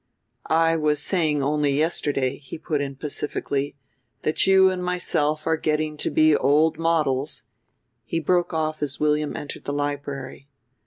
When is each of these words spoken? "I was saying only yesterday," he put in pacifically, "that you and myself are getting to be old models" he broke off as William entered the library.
"I 0.47 0.77
was 0.77 0.99
saying 0.99 1.43
only 1.43 1.73
yesterday," 1.73 2.39
he 2.39 2.57
put 2.57 2.81
in 2.81 2.95
pacifically, 2.95 3.75
"that 4.23 4.47
you 4.47 4.67
and 4.71 4.83
myself 4.83 5.45
are 5.45 5.57
getting 5.57 5.95
to 5.97 6.09
be 6.09 6.35
old 6.35 6.79
models" 6.79 7.43
he 8.03 8.19
broke 8.19 8.51
off 8.51 8.81
as 8.81 8.99
William 8.99 9.35
entered 9.37 9.65
the 9.65 9.73
library. 9.73 10.49